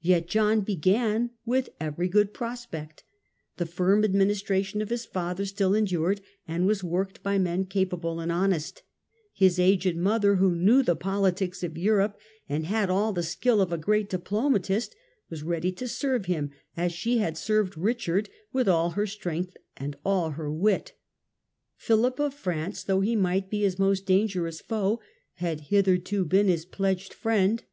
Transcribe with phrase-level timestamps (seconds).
[0.00, 3.04] Yet John began with every good prospect.
[3.58, 7.64] The firm administration of his father still endured, and was worked The peaceful by men
[7.66, 8.80] Capable and honcst.
[9.34, 12.18] His aged mother, beginning of who knew the politics of Europe
[12.48, 13.56] and had all is reign.
[13.56, 14.94] ^j^^ ^j^^j ^^^ great diplomatist,
[15.28, 19.96] was ready to serve him, as she had served Richard, with all her strength and
[20.02, 20.94] all her wit.
[21.76, 24.98] Philip of France, though he might be his most dangerous foe,
[25.34, 27.64] had hitherto been his pledged friend.